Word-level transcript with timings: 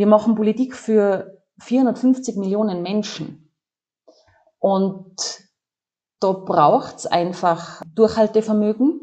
Wir 0.00 0.06
machen 0.06 0.34
Politik 0.34 0.76
für 0.76 1.42
450 1.58 2.36
Millionen 2.36 2.80
Menschen. 2.80 3.52
Und 4.58 5.14
da 6.20 6.32
braucht's 6.32 7.04
einfach 7.04 7.82
Durchhaltevermögen 7.94 8.98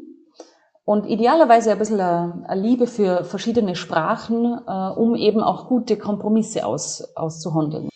und 0.86 1.06
idealerweise 1.06 1.72
ein 1.72 1.78
bisschen 1.78 2.00
eine 2.00 2.60
Liebe 2.60 2.88
für 2.88 3.24
verschiedene 3.26 3.76
Sprachen, 3.76 4.60
äh, 4.68 4.90
um 5.00 5.14
eben 5.14 5.44
auch 5.44 5.68
gute 5.68 6.00
Kompromisse 6.00 6.66
aus, 6.66 7.04
auszuhandeln. 7.16 7.90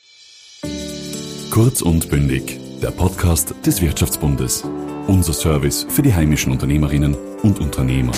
Kurz 1.49 1.81
und 1.81 2.07
bündig, 2.07 2.59
der 2.83 2.91
Podcast 2.91 3.55
des 3.65 3.81
Wirtschaftsbundes. 3.81 4.63
Unser 5.07 5.33
Service 5.33 5.87
für 5.89 6.03
die 6.03 6.13
heimischen 6.13 6.51
Unternehmerinnen 6.51 7.17
und 7.41 7.59
Unternehmer. 7.59 8.13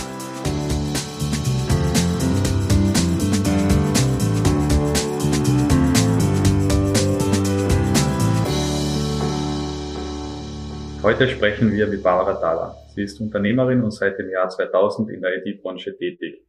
Heute 11.03 11.27
sprechen 11.27 11.73
wir 11.73 11.87
mit 11.87 12.01
Barbara 12.01 12.35
Thaler. 12.35 12.77
Sie 12.95 13.03
ist 13.03 13.19
Unternehmerin 13.19 13.83
und 13.83 13.91
seit 13.91 14.17
dem 14.19 14.29
Jahr 14.29 14.47
2000 14.47 15.09
in 15.09 15.19
der 15.19 15.35
IT-Branche 15.35 15.97
tätig. 15.97 16.45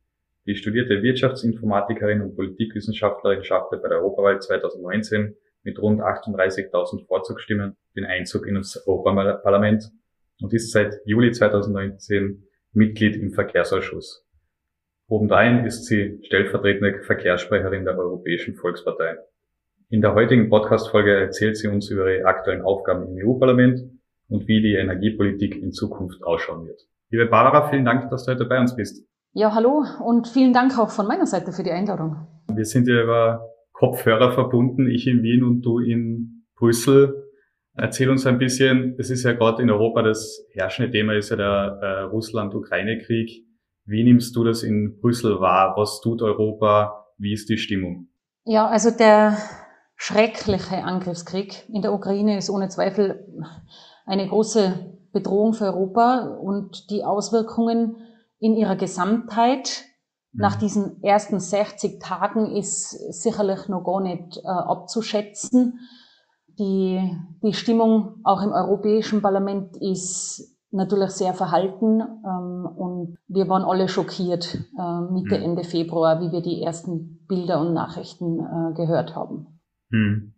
Die 0.47 0.55
studierte 0.55 1.03
Wirtschaftsinformatikerin 1.03 2.21
und 2.21 2.37
Politikwissenschaftlerin 2.37 3.43
schaffte 3.43 3.79
bei 3.79 3.89
der 3.89 3.99
Europawahl 3.99 4.41
2019 4.41 5.35
mit 5.65 5.83
rund 5.83 6.01
38.000 6.01 7.05
Vorzugsstimmen 7.05 7.75
den 7.97 8.05
Einzug 8.05 8.47
in 8.47 8.55
das 8.55 8.87
Europaparlament 8.87 9.91
und 10.41 10.55
ist 10.55 10.71
seit 10.71 11.01
Juli 11.05 11.33
2019 11.33 12.45
Mitglied 12.75 13.17
im 13.17 13.33
Verkehrsausschuss. 13.33 14.25
Obendrein 15.09 15.67
ist 15.67 15.87
sie 15.87 16.21
stellvertretende 16.23 17.03
Verkehrssprecherin 17.03 17.85
der 17.85 17.99
Europäischen 17.99 18.55
Volkspartei. 18.55 19.17
In 19.91 20.01
der 20.01 20.15
heutigen 20.15 20.49
Podcast-Folge 20.49 21.13
erzählt 21.13 21.57
sie 21.57 21.67
uns 21.67 21.91
über 21.91 22.09
ihre 22.09 22.27
aktuellen 22.27 22.63
Aufgaben 22.63 23.09
im 23.09 23.27
EU-Parlament 23.27 23.94
und 24.29 24.49
wie 24.49 24.63
die 24.63 24.75
Energiepolitik 24.75 25.57
in 25.57 25.73
Zukunft 25.73 26.23
ausschauen 26.25 26.67
wird. 26.67 26.81
Liebe 27.11 27.27
Barbara, 27.27 27.69
vielen 27.69 27.85
Dank, 27.85 28.11
dass 28.11 28.25
du 28.25 28.33
heute 28.33 28.45
bei 28.45 28.59
uns 28.59 28.75
bist. 28.77 29.07
Ja, 29.33 29.55
hallo 29.55 29.85
und 30.05 30.29
vielen 30.29 30.53
Dank 30.53 30.79
auch 30.79 30.91
von 30.91 31.07
meiner 31.07 31.27
Seite 31.27 31.53
für 31.53 31.63
die 31.63 31.73
Einladung. 31.73 32.27
Wir 32.53 32.65
sind 32.65 32.87
ja 32.87 33.03
über 33.03 33.49
Kopfhörer 33.73 34.33
verbunden, 34.33 34.89
ich 34.89 35.07
in 35.07 35.23
Wien 35.23 35.43
und 35.43 35.63
du 35.63 35.81
in 35.81 36.45
Brüssel. 36.57 37.31
Erzähl 37.77 38.09
uns 38.09 38.25
ein 38.27 38.39
bisschen, 38.39 38.95
es 38.99 39.11
ist 39.11 39.25
ja 39.25 39.33
gerade 39.33 39.61
in 39.63 39.71
Europa 39.71 40.03
das 40.03 40.47
herrschende 40.53 40.93
Thema, 40.93 41.15
ist 41.15 41.31
ja 41.31 41.37
der 41.37 41.79
äh, 41.83 42.01
Russland-Ukraine-Krieg. 42.03 43.45
Wie 43.87 44.05
nimmst 44.05 44.37
du 44.37 44.45
das 44.45 44.63
in 44.63 45.01
Brüssel 45.01 45.41
wahr? 45.41 45.75
Was 45.77 46.01
tut 46.01 46.23
Europa? 46.23 47.07
Wie 47.19 47.33
ist 47.33 47.49
die 47.49 47.59
Stimmung? 47.59 48.09
Ja, 48.45 48.69
also 48.69 48.91
der 48.97 49.37
schreckliche 49.97 50.85
Angriffskrieg 50.85 51.69
in 51.69 51.83
der 51.83 51.93
Ukraine 51.93 52.39
ist 52.39 52.51
ohne 52.51 52.69
Zweifel 52.69 53.27
eine 54.05 54.29
große 54.29 54.97
Bedrohung 55.13 55.55
für 55.55 55.67
Europa 55.67 56.37
und 56.41 56.91
die 56.91 57.05
Auswirkungen 57.05 57.97
in 58.39 58.55
ihrer 58.55 58.77
Gesamtheit 58.77 59.85
nach 60.35 60.57
mhm. 60.57 60.61
diesen 60.61 61.03
ersten 61.03 61.41
60 61.41 62.01
Tagen 62.01 62.57
ist 62.57 62.91
sicherlich 63.23 63.69
noch 63.69 63.85
gar 63.85 64.01
nicht 64.01 64.39
äh, 64.39 64.49
abzuschätzen. 64.49 65.79
Die, 66.59 67.01
die 67.43 67.53
Stimmung 67.53 68.21
auch 68.25 68.43
im 68.43 68.53
Europäischen 68.53 69.23
Parlament 69.23 69.77
ist 69.77 70.51
natürlich 70.71 71.11
sehr 71.11 71.35
verhalten 71.35 72.01
ähm, 72.01 72.67
und 72.77 73.17
wir 73.29 73.49
waren 73.49 73.63
alle 73.63 73.89
schockiert 73.89 74.59
äh, 74.77 75.01
Mitte, 75.13 75.39
mhm. 75.39 75.45
Ende 75.45 75.65
Februar, 75.65 76.21
wie 76.21 76.33
wir 76.33 76.43
die 76.43 76.63
ersten 76.63 77.25
Bilder 77.29 77.61
und 77.61 77.73
Nachrichten 77.73 78.41
äh, 78.41 78.75
gehört 78.75 79.15
haben. 79.15 79.61
Hm. 79.91 80.34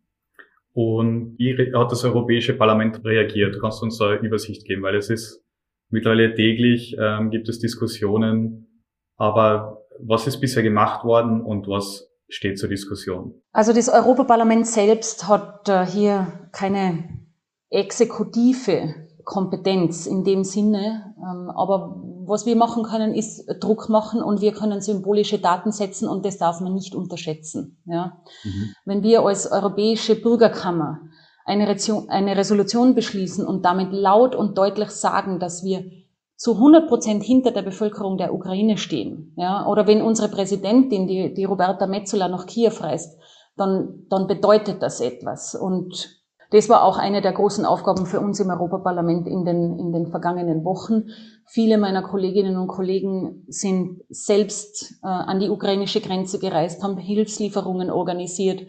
Und 0.77 1.38
wie 1.38 1.56
hat 1.74 1.91
das 1.91 2.05
Europäische 2.05 2.52
Parlament 2.52 3.02
reagiert? 3.02 3.56
Kannst 3.62 3.80
du 3.80 3.86
uns 3.86 3.96
da 3.96 4.10
eine 4.10 4.19
Übersicht 4.19 4.66
geben? 4.66 4.83
Weil 4.83 4.96
es 4.96 5.08
ist 5.08 5.42
mittlerweile 5.89 6.34
täglich, 6.34 6.95
ähm, 7.01 7.30
gibt 7.30 7.48
es 7.48 7.61
Diskussionen. 7.61 8.84
Aber 9.17 9.86
was 9.98 10.27
ist 10.27 10.39
bisher 10.39 10.62
gemacht 10.62 11.02
worden 11.02 11.40
und 11.40 11.67
was 11.67 12.11
steht 12.28 12.58
zur 12.58 12.68
Diskussion? 12.68 13.40
Also 13.52 13.73
das 13.73 13.89
Europaparlament 13.89 14.67
selbst 14.67 15.27
hat 15.27 15.67
äh, 15.70 15.86
hier 15.86 16.51
keine 16.52 17.08
exekutive 17.70 18.95
Kompetenz 19.24 20.06
in 20.06 20.24
dem 20.24 20.45
Sinne. 20.45 21.14
Ähm, 21.17 21.48
aber 21.56 22.02
was 22.29 22.47
wir 22.47 22.57
machen 22.57 22.83
können, 22.83 23.14
ist 23.14 23.47
Druck 23.61 23.89
machen 23.89 24.23
und 24.23 24.41
wir 24.41 24.53
können 24.53 24.81
symbolische 24.81 25.39
Daten 25.39 25.73
setzen 25.73 26.09
und 26.09 26.25
das 26.25 26.39
darf 26.39 26.61
man 26.61 26.75
nicht 26.75 26.95
unterschätzen. 26.95 27.79
Ja? 27.85 28.23
Mhm. 28.45 28.75
Wenn 28.85 29.03
wir 29.03 29.23
als 29.23 29.51
Europäische 29.51 30.20
Bürgerkammer 30.20 31.01
eine, 31.47 31.69
Resolution 31.69 32.95
beschließen 32.95 33.47
und 33.47 33.64
damit 33.64 33.92
laut 33.92 34.35
und 34.35 34.59
deutlich 34.59 34.91
sagen, 34.91 35.39
dass 35.39 35.63
wir 35.64 35.85
zu 36.35 36.55
100 36.55 36.89
Prozent 36.89 37.23
hinter 37.23 37.51
der 37.51 37.63
Bevölkerung 37.63 38.19
der 38.19 38.35
Ukraine 38.35 38.77
stehen, 38.77 39.33
ja, 39.37 39.67
oder 39.67 39.87
wenn 39.87 40.03
unsere 40.03 40.29
Präsidentin, 40.29 41.07
die, 41.07 41.33
die 41.33 41.45
Roberta 41.45 41.87
Metzola, 41.87 42.29
nach 42.29 42.47
Kiew 42.47 42.73
reist, 42.81 43.19
dann, 43.57 44.07
dann 44.11 44.27
bedeutet 44.27 44.83
das 44.83 45.01
etwas. 45.01 45.55
Und 45.55 46.20
das 46.51 46.68
war 46.68 46.84
auch 46.84 46.98
eine 46.98 47.23
der 47.23 47.33
großen 47.33 47.64
Aufgaben 47.64 48.07
für 48.07 48.20
uns 48.20 48.39
im 48.40 48.51
Europaparlament 48.51 49.27
in 49.27 49.45
den, 49.45 49.79
in 49.79 49.92
den 49.92 50.07
vergangenen 50.07 50.64
Wochen. 50.64 51.11
Viele 51.46 51.79
meiner 51.79 52.02
Kolleginnen 52.02 52.57
und 52.57 52.68
Kollegen 52.68 53.45
sind 53.48 54.02
selbst 54.08 55.01
äh, 55.02 55.07
an 55.07 55.40
die 55.40 55.48
ukrainische 55.48 56.01
Grenze 56.01 56.39
gereist, 56.39 56.83
haben 56.83 56.98
Hilfslieferungen 56.98 57.90
organisiert. 57.90 58.62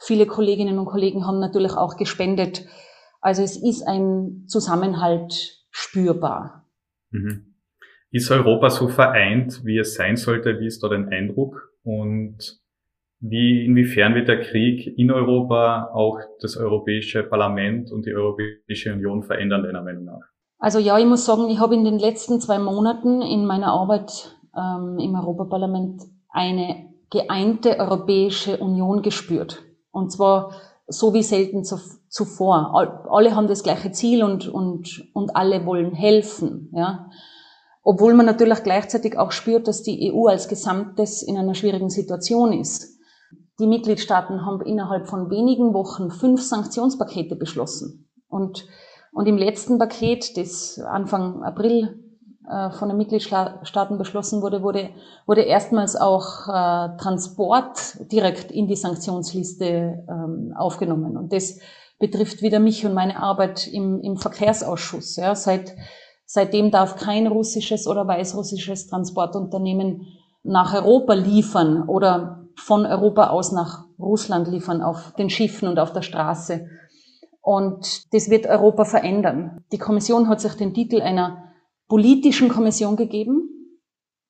Viele 0.00 0.26
Kolleginnen 0.26 0.78
und 0.78 0.86
Kollegen 0.86 1.26
haben 1.26 1.40
natürlich 1.40 1.72
auch 1.72 1.96
gespendet. 1.96 2.66
Also 3.20 3.42
es 3.42 3.56
ist 3.56 3.82
ein 3.86 4.44
Zusammenhalt 4.46 5.64
spürbar. 5.70 6.66
Mhm. 7.10 7.54
Ist 8.10 8.30
Europa 8.30 8.70
so 8.70 8.86
vereint, 8.86 9.64
wie 9.64 9.78
es 9.78 9.94
sein 9.94 10.16
sollte? 10.16 10.60
Wie 10.60 10.66
ist 10.66 10.82
da 10.84 10.88
dein 10.88 11.08
Eindruck? 11.08 11.72
Und 11.82 12.63
wie, 13.20 13.64
inwiefern 13.64 14.14
wird 14.14 14.28
der 14.28 14.40
Krieg 14.40 14.98
in 14.98 15.10
Europa 15.10 15.90
auch 15.94 16.18
das 16.40 16.56
Europäische 16.56 17.22
Parlament 17.22 17.90
und 17.90 18.06
die 18.06 18.14
Europäische 18.14 18.92
Union 18.92 19.22
verändern, 19.22 19.62
deiner 19.62 19.82
Meinung 19.82 20.04
nach? 20.04 20.20
Also 20.58 20.78
ja, 20.78 20.98
ich 20.98 21.06
muss 21.06 21.26
sagen, 21.26 21.48
ich 21.50 21.58
habe 21.58 21.74
in 21.74 21.84
den 21.84 21.98
letzten 21.98 22.40
zwei 22.40 22.58
Monaten 22.58 23.22
in 23.22 23.44
meiner 23.46 23.72
Arbeit 23.72 24.36
ähm, 24.56 24.98
im 24.98 25.14
Europaparlament 25.14 26.02
eine 26.30 26.90
geeinte 27.10 27.78
Europäische 27.78 28.58
Union 28.58 29.02
gespürt. 29.02 29.62
Und 29.90 30.10
zwar 30.10 30.52
so 30.86 31.14
wie 31.14 31.22
selten 31.22 31.64
zu, 31.64 31.78
zuvor. 32.08 32.74
Alle 33.10 33.34
haben 33.34 33.46
das 33.46 33.62
gleiche 33.62 33.92
Ziel 33.92 34.22
und, 34.22 34.48
und, 34.48 35.08
und 35.14 35.36
alle 35.36 35.64
wollen 35.64 35.92
helfen. 35.92 36.70
Ja. 36.74 37.08
Obwohl 37.82 38.14
man 38.14 38.26
natürlich 38.26 38.62
gleichzeitig 38.62 39.18
auch 39.18 39.30
spürt, 39.30 39.68
dass 39.68 39.82
die 39.82 40.12
EU 40.12 40.26
als 40.26 40.48
Gesamtes 40.48 41.22
in 41.22 41.36
einer 41.36 41.54
schwierigen 41.54 41.90
Situation 41.90 42.52
ist. 42.52 42.93
Die 43.60 43.66
Mitgliedstaaten 43.66 44.44
haben 44.44 44.60
innerhalb 44.62 45.06
von 45.06 45.30
wenigen 45.30 45.74
Wochen 45.74 46.10
fünf 46.10 46.42
Sanktionspakete 46.42 47.36
beschlossen. 47.36 48.08
Und, 48.28 48.66
und 49.12 49.26
im 49.26 49.36
letzten 49.36 49.78
Paket, 49.78 50.36
das 50.36 50.80
Anfang 50.80 51.44
April 51.44 52.04
äh, 52.50 52.70
von 52.70 52.88
den 52.88 52.98
Mitgliedstaaten 52.98 53.96
beschlossen 53.96 54.42
wurde, 54.42 54.62
wurde, 54.62 54.90
wurde 55.26 55.42
erstmals 55.42 55.94
auch 55.94 56.48
äh, 56.48 56.96
Transport 56.98 58.10
direkt 58.10 58.50
in 58.50 58.66
die 58.66 58.76
Sanktionsliste 58.76 60.04
ähm, 60.08 60.52
aufgenommen. 60.56 61.16
Und 61.16 61.32
das 61.32 61.60
betrifft 62.00 62.42
wieder 62.42 62.58
mich 62.58 62.84
und 62.84 62.92
meine 62.92 63.22
Arbeit 63.22 63.68
im, 63.68 64.00
im 64.00 64.16
Verkehrsausschuss. 64.16 65.16
Ja. 65.16 65.36
Seit, 65.36 65.76
seitdem 66.26 66.72
darf 66.72 66.96
kein 66.96 67.28
russisches 67.28 67.86
oder 67.86 68.06
weißrussisches 68.06 68.88
Transportunternehmen 68.88 70.08
nach 70.42 70.74
Europa 70.74 71.14
liefern 71.14 71.88
oder 71.88 72.43
von 72.56 72.86
Europa 72.86 73.28
aus 73.28 73.52
nach 73.52 73.84
Russland 73.98 74.48
liefern 74.48 74.82
auf 74.82 75.12
den 75.14 75.30
Schiffen 75.30 75.68
und 75.68 75.78
auf 75.78 75.92
der 75.92 76.02
Straße. 76.02 76.68
Und 77.40 78.12
das 78.14 78.30
wird 78.30 78.46
Europa 78.46 78.84
verändern. 78.84 79.64
Die 79.72 79.78
Kommission 79.78 80.28
hat 80.28 80.40
sich 80.40 80.54
den 80.54 80.72
Titel 80.72 81.02
einer 81.02 81.52
politischen 81.88 82.48
Kommission 82.48 82.96
gegeben. 82.96 83.50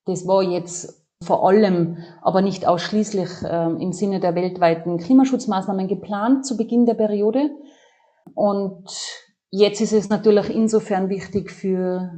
Das 0.04 0.26
war 0.26 0.42
jetzt 0.42 1.04
vor 1.22 1.46
allem, 1.46 1.98
aber 2.22 2.42
nicht 2.42 2.66
ausschließlich 2.66 3.30
äh, 3.42 3.66
im 3.66 3.92
Sinne 3.92 4.20
der 4.20 4.34
weltweiten 4.34 4.98
Klimaschutzmaßnahmen 4.98 5.88
geplant 5.88 6.44
zu 6.44 6.56
Beginn 6.56 6.86
der 6.86 6.94
Periode. 6.94 7.50
Und 8.34 8.84
jetzt 9.50 9.80
ist 9.80 9.92
es 9.92 10.08
natürlich 10.08 10.50
insofern 10.50 11.08
wichtig 11.08 11.50
für 11.50 12.10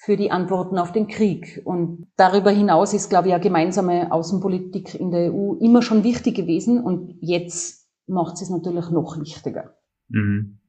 für 0.00 0.16
die 0.16 0.30
Antworten 0.30 0.78
auf 0.78 0.92
den 0.92 1.08
Krieg. 1.08 1.60
Und 1.64 2.06
darüber 2.16 2.50
hinaus 2.50 2.94
ist, 2.94 3.10
glaube 3.10 3.28
ich, 3.28 3.34
eine 3.34 3.42
gemeinsame 3.42 4.12
Außenpolitik 4.12 4.94
in 4.94 5.10
der 5.10 5.34
EU 5.34 5.54
immer 5.60 5.82
schon 5.82 6.04
wichtig 6.04 6.36
gewesen 6.36 6.82
und 6.82 7.16
jetzt 7.20 7.88
macht 8.06 8.40
es 8.40 8.48
natürlich 8.48 8.90
noch 8.90 9.18
wichtiger. 9.20 9.76
Mhm. 10.08 10.60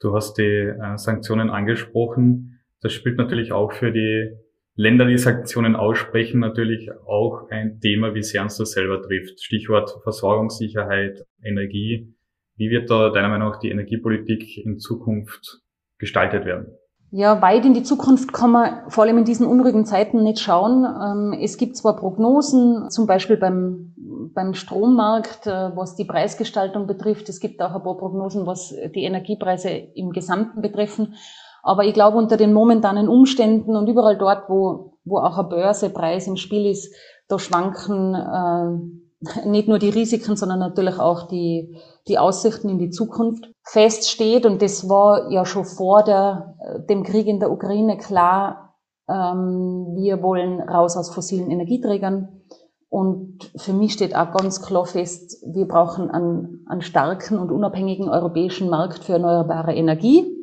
Du 0.00 0.14
hast 0.14 0.38
die 0.38 0.44
äh, 0.44 0.96
Sanktionen 0.96 1.50
angesprochen. 1.50 2.60
Das 2.80 2.92
spielt 2.92 3.18
natürlich 3.18 3.50
auch 3.50 3.72
für 3.72 3.90
die 3.90 4.36
Länder, 4.76 5.06
die 5.06 5.18
Sanktionen 5.18 5.74
aussprechen, 5.74 6.38
natürlich 6.38 6.92
auch 7.06 7.50
ein 7.50 7.80
Thema, 7.80 8.14
wie 8.14 8.22
sehr 8.22 8.42
uns 8.42 8.56
das 8.56 8.70
selber 8.70 9.02
trifft. 9.02 9.42
Stichwort 9.42 9.98
Versorgungssicherheit, 10.04 11.26
Energie. 11.42 12.14
Wie 12.54 12.70
wird 12.70 12.88
da 12.88 13.10
deiner 13.10 13.28
Meinung 13.30 13.50
nach 13.50 13.58
die 13.58 13.70
Energiepolitik 13.70 14.56
in 14.64 14.78
Zukunft 14.78 15.60
gestaltet 15.98 16.44
werden? 16.44 16.78
Ja, 17.10 17.40
weit 17.40 17.64
in 17.64 17.72
die 17.72 17.82
Zukunft 17.82 18.34
kann 18.34 18.50
man 18.50 18.90
vor 18.90 19.04
allem 19.04 19.16
in 19.16 19.24
diesen 19.24 19.46
unruhigen 19.46 19.86
Zeiten 19.86 20.22
nicht 20.22 20.40
schauen. 20.40 20.84
Ähm, 20.84 21.38
es 21.40 21.56
gibt 21.56 21.76
zwar 21.76 21.96
Prognosen, 21.96 22.90
zum 22.90 23.06
Beispiel 23.06 23.38
beim, 23.38 23.94
beim 24.34 24.52
Strommarkt, 24.52 25.46
äh, 25.46 25.74
was 25.74 25.96
die 25.96 26.04
Preisgestaltung 26.04 26.86
betrifft. 26.86 27.30
Es 27.30 27.40
gibt 27.40 27.62
auch 27.62 27.74
ein 27.74 27.82
paar 27.82 27.96
Prognosen, 27.96 28.46
was 28.46 28.74
die 28.94 29.04
Energiepreise 29.04 29.70
im 29.70 30.10
Gesamten 30.10 30.60
betreffen. 30.60 31.14
Aber 31.62 31.84
ich 31.84 31.94
glaube, 31.94 32.18
unter 32.18 32.36
den 32.36 32.52
momentanen 32.52 33.08
Umständen 33.08 33.74
und 33.74 33.88
überall 33.88 34.18
dort, 34.18 34.50
wo, 34.50 34.98
wo 35.04 35.18
auch 35.18 35.38
ein 35.38 35.48
Börsepreis 35.48 36.26
im 36.26 36.36
Spiel 36.36 36.66
ist, 36.66 36.94
da 37.26 37.38
schwanken 37.38 38.14
äh, 38.14 39.07
nicht 39.44 39.68
nur 39.68 39.78
die 39.78 39.88
Risiken, 39.88 40.36
sondern 40.36 40.60
natürlich 40.60 40.98
auch 40.98 41.28
die, 41.28 41.76
die 42.06 42.18
Aussichten 42.18 42.68
in 42.68 42.78
die 42.78 42.90
Zukunft 42.90 43.50
feststeht. 43.64 44.46
Und 44.46 44.62
das 44.62 44.88
war 44.88 45.30
ja 45.30 45.44
schon 45.44 45.64
vor 45.64 46.04
der, 46.04 46.56
dem 46.88 47.02
Krieg 47.02 47.26
in 47.26 47.40
der 47.40 47.50
Ukraine 47.50 47.98
klar. 47.98 48.76
Ähm, 49.08 49.94
wir 49.96 50.22
wollen 50.22 50.60
raus 50.60 50.96
aus 50.96 51.12
fossilen 51.12 51.50
Energieträgern. 51.50 52.42
Und 52.90 53.50
für 53.56 53.72
mich 53.72 53.92
steht 53.92 54.16
auch 54.16 54.32
ganz 54.32 54.62
klar 54.62 54.86
fest, 54.86 55.44
wir 55.46 55.66
brauchen 55.66 56.10
einen, 56.10 56.64
einen 56.68 56.80
starken 56.80 57.38
und 57.38 57.50
unabhängigen 57.50 58.08
europäischen 58.08 58.70
Markt 58.70 59.04
für 59.04 59.14
erneuerbare 59.14 59.74
Energie. 59.74 60.34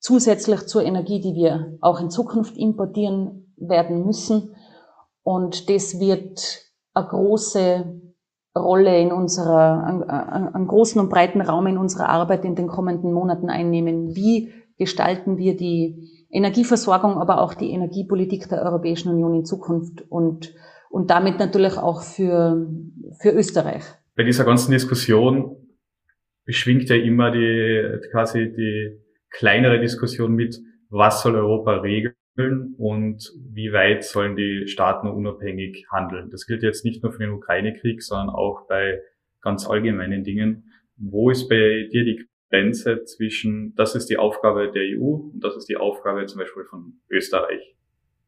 Zusätzlich 0.00 0.66
zur 0.66 0.82
Energie, 0.82 1.20
die 1.20 1.34
wir 1.34 1.76
auch 1.80 2.00
in 2.00 2.10
Zukunft 2.10 2.56
importieren 2.56 3.52
werden 3.56 4.04
müssen. 4.04 4.54
Und 5.22 5.68
das 5.68 6.00
wird 6.00 6.67
eine 6.98 7.08
große 7.08 8.00
Rolle 8.56 9.00
in 9.00 9.12
unserer, 9.12 9.84
einen, 10.54 10.66
großen 10.66 11.00
und 11.00 11.08
breiten 11.08 11.40
Raum 11.40 11.66
in 11.66 11.78
unserer 11.78 12.08
Arbeit 12.08 12.44
in 12.44 12.54
den 12.54 12.66
kommenden 12.66 13.12
Monaten 13.12 13.50
einnehmen. 13.50 14.14
Wie 14.14 14.52
gestalten 14.78 15.38
wir 15.38 15.56
die 15.56 16.26
Energieversorgung, 16.30 17.18
aber 17.18 17.40
auch 17.40 17.54
die 17.54 17.70
Energiepolitik 17.70 18.48
der 18.48 18.62
Europäischen 18.62 19.10
Union 19.12 19.34
in 19.34 19.44
Zukunft 19.44 20.02
und, 20.10 20.54
und 20.90 21.10
damit 21.10 21.38
natürlich 21.38 21.78
auch 21.78 22.02
für, 22.02 22.66
für 23.20 23.30
Österreich? 23.30 23.84
Bei 24.16 24.24
dieser 24.24 24.44
ganzen 24.44 24.72
Diskussion 24.72 25.56
schwingt 26.46 26.88
ja 26.88 26.96
immer 26.96 27.30
die, 27.30 28.00
quasi 28.10 28.52
die 28.52 29.00
kleinere 29.30 29.80
Diskussion 29.80 30.34
mit, 30.34 30.58
was 30.90 31.22
soll 31.22 31.36
Europa 31.36 31.72
regeln 31.76 32.14
und 32.38 33.32
wie 33.52 33.72
weit 33.72 34.04
sollen 34.04 34.36
die 34.36 34.68
Staaten 34.68 35.08
unabhängig 35.08 35.86
handeln. 35.90 36.30
Das 36.30 36.46
gilt 36.46 36.62
jetzt 36.62 36.84
nicht 36.84 37.02
nur 37.02 37.12
für 37.12 37.18
den 37.18 37.32
Ukraine-Krieg, 37.32 38.02
sondern 38.02 38.30
auch 38.30 38.66
bei 38.68 39.00
ganz 39.40 39.68
allgemeinen 39.68 40.24
Dingen. 40.24 40.70
Wo 40.96 41.30
ist 41.30 41.48
bei 41.48 41.88
dir 41.92 42.04
die 42.04 42.28
Grenze 42.50 43.04
zwischen, 43.04 43.74
das 43.74 43.94
ist 43.94 44.06
die 44.06 44.18
Aufgabe 44.18 44.70
der 44.70 44.82
EU 44.82 45.30
und 45.32 45.40
das 45.40 45.56
ist 45.56 45.68
die 45.68 45.76
Aufgabe 45.76 46.26
zum 46.26 46.38
Beispiel 46.38 46.64
von 46.64 46.94
Österreich 47.10 47.76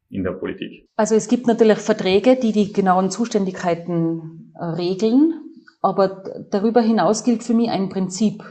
in 0.09 0.23
der 0.23 0.31
Politik? 0.31 0.87
Also 0.95 1.15
es 1.15 1.27
gibt 1.27 1.47
natürlich 1.47 1.77
Verträge, 1.79 2.35
die 2.35 2.51
die 2.51 2.73
genauen 2.73 3.09
Zuständigkeiten 3.09 4.53
äh, 4.55 4.65
regeln, 4.65 5.33
aber 5.81 6.23
darüber 6.51 6.81
hinaus 6.81 7.23
gilt 7.23 7.43
für 7.43 7.53
mich 7.53 7.69
ein 7.69 7.89
Prinzip, 7.89 8.43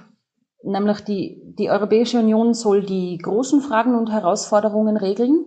nämlich 0.63 1.01
die, 1.01 1.43
die 1.59 1.71
Europäische 1.71 2.19
Union 2.19 2.55
soll 2.55 2.83
die 2.83 3.19
großen 3.19 3.61
Fragen 3.61 3.95
und 3.95 4.11
Herausforderungen 4.11 4.97
regeln, 4.97 5.45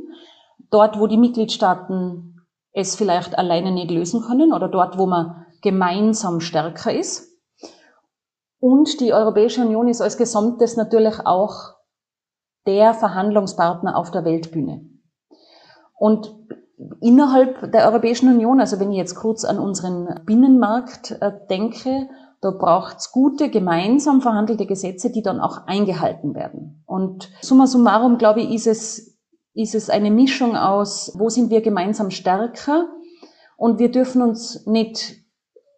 dort 0.69 1.00
wo 1.00 1.07
die 1.07 1.18
Mitgliedstaaten 1.18 2.42
es 2.74 2.95
vielleicht 2.95 3.38
alleine 3.38 3.71
nicht 3.71 3.92
lösen 3.92 4.21
können 4.21 4.54
oder 4.54 4.68
dort 4.68 4.98
wo 4.98 5.06
man 5.06 5.45
gemeinsam 5.62 6.39
stärker 6.39 6.94
ist. 6.94 7.30
Und 8.60 9.00
die 9.00 9.13
Europäische 9.13 9.62
Union 9.62 9.88
ist 9.88 10.01
als 10.01 10.18
Gesamtes 10.18 10.77
natürlich 10.77 11.25
auch 11.25 11.74
der 12.66 12.94
Verhandlungspartner 12.94 13.98
auf 13.98 14.12
der 14.12 14.25
Weltbühne. 14.25 14.89
Und 15.98 16.33
innerhalb 17.01 17.71
der 17.71 17.88
Europäischen 17.88 18.30
Union, 18.30 18.59
also 18.59 18.80
wenn 18.80 18.92
ich 18.92 18.98
jetzt 18.98 19.16
kurz 19.16 19.45
an 19.45 19.59
unseren 19.59 20.21
Binnenmarkt 20.25 21.12
äh, 21.21 21.31
denke, 21.50 22.09
da 22.44 22.51
braucht's 22.51 23.12
gute, 23.12 23.50
gemeinsam 23.50 24.22
verhandelte 24.22 24.66
Gesetze, 24.66 25.12
die 25.12 25.22
dann 25.22 25.40
auch 25.40 25.66
eingehalten 25.66 26.36
werden. 26.36 26.84
Und 26.86 27.30
summa 27.42 27.68
summarum, 27.68 28.18
glaube 28.18 28.42
ich, 28.42 28.51
ist 28.54 28.68
es, 28.68 29.18
ist 29.54 29.75
es 29.75 29.90
eine 29.90 30.12
Mischung 30.12 30.57
aus, 30.57 31.13
wo 31.18 31.30
sind 31.30 31.50
wir 31.50 31.62
gemeinsam 31.62 32.12
stärker 32.12 32.88
und 33.56 33.80
wir 33.80 33.92
dürfen 33.92 34.22
uns 34.22 34.66
nicht, 34.66 35.24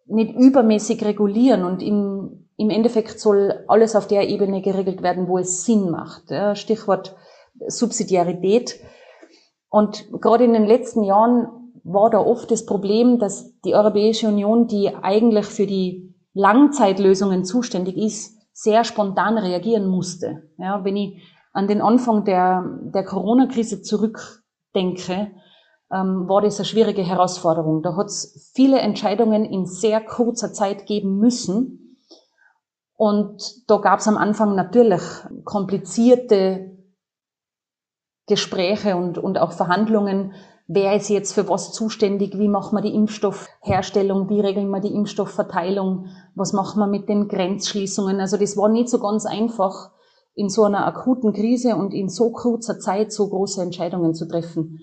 nicht 0.06 0.34
übermäßig 0.34 1.04
regulieren 1.04 1.64
und 1.64 1.82
im, 1.82 2.48
im 2.56 2.70
Endeffekt 2.70 3.20
soll 3.20 3.64
alles 3.68 3.94
auf 3.94 4.08
der 4.08 4.28
Ebene 4.28 4.60
geregelt 4.60 5.02
werden, 5.02 5.28
wo 5.28 5.38
es 5.38 5.64
Sinn 5.64 5.90
macht. 5.90 6.30
Ja, 6.30 6.56
Stichwort 6.56 7.14
Subsidiarität. 7.68 8.80
Und 9.68 10.10
gerade 10.20 10.44
in 10.44 10.52
den 10.52 10.66
letzten 10.66 11.04
Jahren 11.04 11.48
war 11.84 12.10
da 12.10 12.18
oft 12.18 12.50
das 12.50 12.66
Problem, 12.66 13.18
dass 13.18 13.60
die 13.60 13.74
Europäische 13.74 14.26
Union, 14.26 14.66
die 14.66 14.92
eigentlich 14.94 15.46
für 15.46 15.66
die 15.66 16.15
Langzeitlösungen 16.36 17.46
zuständig 17.46 17.96
ist, 17.96 18.36
sehr 18.52 18.84
spontan 18.84 19.38
reagieren 19.38 19.86
musste. 19.86 20.50
Ja, 20.58 20.84
wenn 20.84 20.94
ich 20.94 21.22
an 21.54 21.66
den 21.66 21.80
Anfang 21.80 22.24
der, 22.26 22.78
der 22.94 23.04
Corona-Krise 23.04 23.80
zurückdenke, 23.80 25.32
ähm, 25.90 26.28
war 26.28 26.42
das 26.42 26.58
eine 26.58 26.66
schwierige 26.66 27.02
Herausforderung. 27.02 27.82
Da 27.82 27.96
hat 27.96 28.08
es 28.08 28.52
viele 28.54 28.80
Entscheidungen 28.80 29.46
in 29.46 29.64
sehr 29.64 30.02
kurzer 30.02 30.52
Zeit 30.52 30.84
geben 30.84 31.16
müssen. 31.16 31.98
Und 32.96 33.42
da 33.70 33.78
gab 33.78 34.00
es 34.00 34.08
am 34.08 34.18
Anfang 34.18 34.54
natürlich 34.54 35.02
komplizierte 35.44 36.76
Gespräche 38.26 38.96
und, 38.96 39.16
und 39.16 39.38
auch 39.38 39.52
Verhandlungen, 39.52 40.34
wer 40.66 40.96
ist 40.96 41.08
jetzt 41.08 41.32
für 41.32 41.48
was 41.48 41.72
zuständig, 41.72 42.38
wie 42.38 42.48
machen 42.48 42.76
wir 42.76 42.82
die 42.82 42.94
Impfstoffherstellung, 42.94 44.28
wie 44.28 44.40
regeln 44.40 44.68
wir 44.70 44.80
die 44.80 44.94
Impfstoffverteilung, 44.94 46.06
was 46.34 46.52
machen 46.52 46.80
wir 46.80 46.86
mit 46.86 47.08
den 47.08 47.28
Grenzschließungen. 47.28 48.20
Also 48.20 48.36
das 48.36 48.56
war 48.56 48.68
nicht 48.68 48.88
so 48.88 48.98
ganz 48.98 49.26
einfach, 49.26 49.90
in 50.34 50.50
so 50.50 50.64
einer 50.64 50.86
akuten 50.86 51.32
Krise 51.32 51.76
und 51.76 51.94
in 51.94 52.10
so 52.10 52.30
kurzer 52.30 52.78
Zeit 52.78 53.10
so 53.10 53.28
große 53.28 53.62
Entscheidungen 53.62 54.14
zu 54.14 54.28
treffen. 54.28 54.80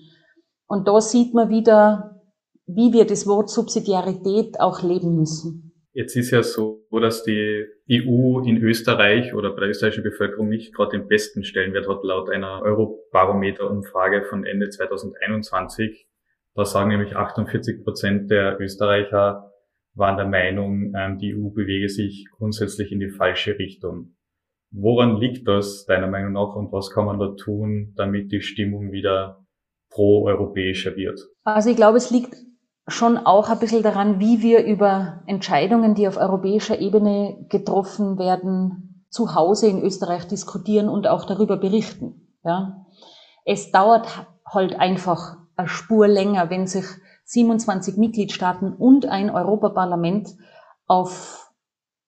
Und 0.66 0.88
da 0.88 1.00
sieht 1.00 1.32
man 1.32 1.48
wieder, 1.48 2.22
wie 2.66 2.92
wir 2.92 3.06
das 3.06 3.26
Wort 3.26 3.50
Subsidiarität 3.50 4.58
auch 4.58 4.82
leben 4.82 5.14
müssen. 5.14 5.73
Jetzt 5.96 6.16
ist 6.16 6.32
ja 6.32 6.42
so, 6.42 6.84
dass 6.90 7.22
die 7.22 7.66
EU 7.88 8.40
in 8.40 8.56
Österreich 8.56 9.32
oder 9.32 9.50
bei 9.50 9.60
der 9.60 9.68
österreichischen 9.68 10.02
Bevölkerung 10.02 10.48
nicht 10.48 10.74
gerade 10.74 10.98
den 10.98 11.06
besten 11.06 11.44
Stellenwert 11.44 11.88
hat, 11.88 12.02
laut 12.02 12.28
einer 12.30 12.62
Eurobarometer-Umfrage 12.62 14.24
von 14.24 14.44
Ende 14.44 14.70
2021. 14.70 16.08
Da 16.56 16.64
sagen 16.64 16.88
nämlich 16.88 17.14
48 17.14 17.84
Prozent 17.84 18.28
der 18.28 18.60
Österreicher 18.60 19.52
waren 19.94 20.16
der 20.16 20.26
Meinung, 20.26 20.92
ähm, 20.96 21.18
die 21.18 21.32
EU 21.36 21.50
bewege 21.50 21.88
sich 21.88 22.26
grundsätzlich 22.36 22.90
in 22.90 22.98
die 22.98 23.10
falsche 23.10 23.56
Richtung. 23.56 24.16
Woran 24.72 25.18
liegt 25.18 25.46
das 25.46 25.84
deiner 25.86 26.08
Meinung 26.08 26.32
nach 26.32 26.56
und 26.56 26.72
was 26.72 26.90
kann 26.90 27.04
man 27.04 27.20
da 27.20 27.36
tun, 27.36 27.92
damit 27.96 28.32
die 28.32 28.40
Stimmung 28.40 28.90
wieder 28.90 29.46
pro-europäischer 29.90 30.96
wird? 30.96 31.20
Also 31.44 31.70
ich 31.70 31.76
glaube, 31.76 31.98
es 31.98 32.10
liegt 32.10 32.34
schon 32.86 33.16
auch 33.18 33.48
ein 33.48 33.58
bisschen 33.58 33.82
daran, 33.82 34.20
wie 34.20 34.42
wir 34.42 34.64
über 34.64 35.22
Entscheidungen, 35.26 35.94
die 35.94 36.06
auf 36.06 36.16
europäischer 36.16 36.78
Ebene 36.78 37.46
getroffen 37.48 38.18
werden, 38.18 39.06
zu 39.08 39.34
Hause 39.34 39.68
in 39.68 39.82
Österreich 39.82 40.26
diskutieren 40.26 40.88
und 40.88 41.06
auch 41.06 41.24
darüber 41.24 41.56
berichten. 41.56 42.36
Ja. 42.44 42.84
Es 43.44 43.70
dauert 43.70 44.26
halt 44.46 44.78
einfach 44.78 45.36
eine 45.56 45.68
Spur 45.68 46.08
länger, 46.08 46.50
wenn 46.50 46.66
sich 46.66 46.84
27 47.24 47.96
Mitgliedstaaten 47.96 48.72
und 48.72 49.06
ein 49.06 49.30
Europaparlament 49.30 50.34
auf, 50.86 51.52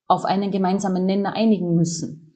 auf 0.06 0.24
einen 0.24 0.50
gemeinsamen 0.50 1.06
Nenner 1.06 1.34
einigen 1.34 1.74
müssen. 1.74 2.34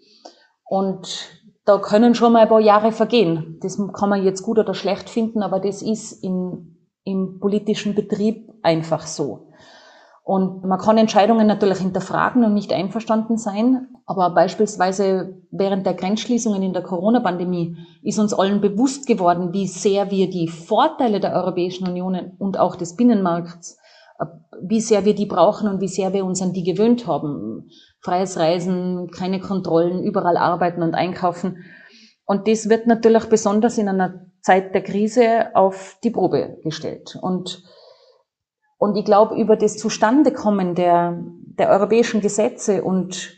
Und 0.65 1.29
da 1.65 1.79
können 1.79 2.15
schon 2.15 2.33
mal 2.33 2.43
ein 2.43 2.49
paar 2.49 2.61
Jahre 2.61 2.93
vergehen. 2.93 3.59
Das 3.61 3.79
kann 3.93 4.09
man 4.09 4.25
jetzt 4.25 4.43
gut 4.43 4.59
oder 4.59 4.73
schlecht 4.73 5.11
finden, 5.11 5.43
aber 5.43 5.61
das 5.61 5.83
ist 5.83 6.13
in 6.13 6.80
im 7.05 7.39
politischen 7.41 7.95
Betrieb 7.95 8.51
einfach 8.63 9.07
so. 9.07 9.51
Und 10.23 10.65
man 10.65 10.79
kann 10.79 10.97
Entscheidungen 10.97 11.49
natürlich 11.49 11.79
hinterfragen 11.79 12.45
und 12.45 12.55
nicht 12.55 12.73
einverstanden 12.73 13.37
sein. 13.37 13.89
Aber 14.07 14.31
beispielsweise 14.31 15.43
während 15.51 15.87
der 15.87 15.95
Grenzschließungen 15.95 16.63
in 16.63 16.73
der 16.73 16.83
Corona-Pandemie 16.83 17.77
ist 18.03 18.19
uns 18.19 18.33
allen 18.33 18.61
bewusst 18.61 19.07
geworden, 19.07 19.53
wie 19.53 19.67
sehr 19.67 20.11
wir 20.11 20.31
die 20.31 20.47
Vorteile 20.47 21.19
der 21.19 21.33
Europäischen 21.35 21.89
Union 21.89 22.33
und 22.39 22.59
auch 22.59 22.77
des 22.77 22.95
Binnenmarkts, 22.97 23.79
äh, 24.21 24.27
wie 24.63 24.81
sehr 24.81 25.05
wir 25.05 25.17
die 25.17 25.27
brauchen 25.27 25.69
und 25.69 25.81
wie 25.81 25.89
sehr 25.89 26.13
wir 26.13 26.25
uns 26.25 26.43
an 26.43 26.53
die 26.53 26.63
gewöhnt 26.63 27.09
haben. 27.09 27.69
Freies 28.01 28.39
Reisen, 28.39 29.11
keine 29.11 29.41
Kontrollen, 29.41 30.05
überall 30.05 30.37
arbeiten 30.37 30.83
und 30.83 30.95
einkaufen. 30.95 31.65
Und 32.25 32.47
das 32.47 32.69
wird 32.69 32.87
natürlich 32.87 33.25
besonders 33.25 33.79
in 33.79 33.89
einer 33.89 34.30
Zeit 34.43 34.75
der 34.75 34.83
Krise 34.83 35.55
auf 35.55 35.99
die 36.03 36.11
Probe 36.11 36.59
gestellt. 36.63 37.19
Und, 37.21 37.63
und 38.79 38.97
ich 38.97 39.05
glaube, 39.05 39.37
über 39.37 39.57
das 39.57 39.77
Zustandekommen 39.77 40.75
der, 40.75 41.23
der 41.59 41.71
europäischen 41.71 42.21
Gesetze 42.21 42.83
und, 42.83 43.37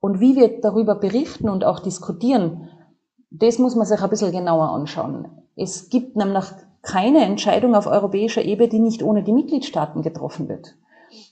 und 0.00 0.20
wie 0.20 0.36
wir 0.36 0.60
darüber 0.60 0.94
berichten 0.94 1.48
und 1.48 1.64
auch 1.64 1.80
diskutieren, 1.80 2.70
das 3.30 3.58
muss 3.58 3.74
man 3.74 3.86
sich 3.86 4.00
ein 4.00 4.10
bisschen 4.10 4.32
genauer 4.32 4.70
anschauen. 4.70 5.28
Es 5.54 5.90
gibt 5.90 6.16
nämlich 6.16 6.44
keine 6.82 7.24
Entscheidung 7.24 7.74
auf 7.74 7.86
europäischer 7.86 8.42
Ebene, 8.42 8.68
die 8.68 8.78
nicht 8.78 9.02
ohne 9.02 9.22
die 9.22 9.32
Mitgliedstaaten 9.32 10.02
getroffen 10.02 10.48
wird. 10.48 10.76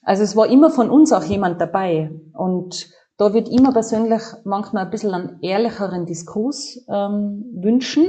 Also 0.02 0.22
es 0.22 0.36
war 0.36 0.46
immer 0.48 0.70
von 0.70 0.90
uns 0.90 1.12
auch 1.12 1.24
jemand 1.24 1.60
dabei. 1.60 2.10
Und 2.34 2.90
da 3.16 3.32
wird 3.32 3.48
immer 3.48 3.72
persönlich 3.72 4.22
manchmal 4.44 4.84
ein 4.84 4.90
bisschen 4.90 5.14
einen 5.14 5.38
ehrlicheren 5.42 6.06
Diskurs 6.06 6.84
ähm, 6.88 7.44
wünschen. 7.54 8.08